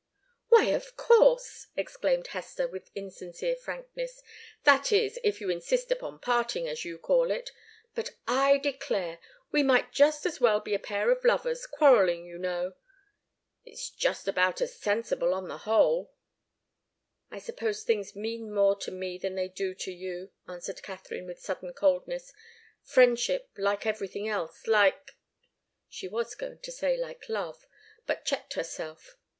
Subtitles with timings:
[0.49, 4.23] "Why, of course!" exclaimed Hester, with insincere frankness.
[4.63, 7.51] "That is, if you insist upon parting, as you call it.
[7.93, 9.19] But I declare!
[9.51, 12.73] we might just as well be a pair of lovers quarrelling, you know.
[13.63, 16.11] It's just about as sensible, on the whole."
[17.29, 21.41] "I suppose things mean more to me than they do to you," answered Katharine, with
[21.41, 22.33] sudden coldness.
[22.81, 25.11] "Friendship like everything else like"
[25.89, 27.67] She was going to say 'like love,'
[28.07, 29.15] but checked herself.